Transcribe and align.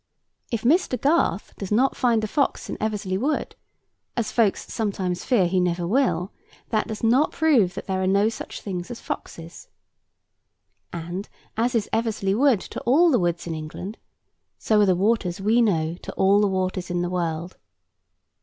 If 0.49 0.63
Mr. 0.63 0.99
Garth 0.99 1.53
does 1.57 1.71
not 1.71 1.95
find 1.95 2.23
a 2.23 2.27
fox 2.27 2.71
in 2.71 2.77
Eversley 2.81 3.19
Wood—as 3.19 4.31
folks 4.31 4.65
sometimes 4.73 5.23
fear 5.23 5.45
he 5.45 5.59
never 5.59 5.85
will—that 5.85 6.87
does 6.87 7.03
not 7.03 7.33
prove 7.33 7.75
that 7.75 7.85
there 7.85 8.01
are 8.01 8.07
no 8.07 8.27
such 8.27 8.61
things 8.61 8.89
as 8.89 8.99
foxes. 8.99 9.67
And 10.91 11.29
as 11.55 11.75
is 11.75 11.87
Eversley 11.93 12.33
Wood 12.33 12.61
to 12.61 12.81
all 12.81 13.11
the 13.11 13.19
woods 13.19 13.45
in 13.45 13.53
England, 13.53 13.99
so 14.57 14.81
are 14.81 14.87
the 14.87 14.95
waters 14.95 15.39
we 15.39 15.61
know 15.61 15.93
to 16.01 16.11
all 16.13 16.41
the 16.41 16.47
waters 16.47 16.89
in 16.89 17.03
the 17.03 17.07
world. 17.11 17.57